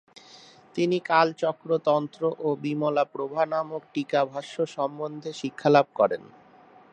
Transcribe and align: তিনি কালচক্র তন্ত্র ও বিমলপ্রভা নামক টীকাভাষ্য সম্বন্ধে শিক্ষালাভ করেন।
তিনি 0.75 0.97
কালচক্র 1.09 1.69
তন্ত্র 1.87 2.21
ও 2.39 2.49
বিমলপ্রভা 2.63 3.43
নামক 3.53 3.81
টীকাভাষ্য 3.95 4.55
সম্বন্ধে 4.75 5.31
শিক্ষালাভ 5.41 5.87
করেন। 5.95 6.23